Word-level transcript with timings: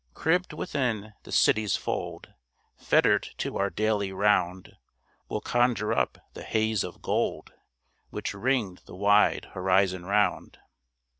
Cribbed 0.15 0.51
within 0.51 1.13
the 1.21 1.31
city's 1.31 1.75
fold, 1.75 2.33
Fettered 2.75 3.21
to 3.37 3.59
our 3.59 3.69
daily 3.69 4.11
round, 4.11 4.75
We'll 5.29 5.41
conjure 5.41 5.93
up 5.93 6.17
the 6.33 6.41
haze 6.41 6.83
of 6.83 7.03
gold 7.03 7.53
Which 8.09 8.33
ringed 8.33 8.81
the 8.87 8.95
wide 8.95 9.49
horizon 9.53 10.07
round. 10.07 10.57